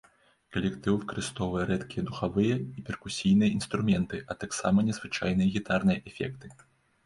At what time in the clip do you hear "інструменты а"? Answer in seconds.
3.59-4.41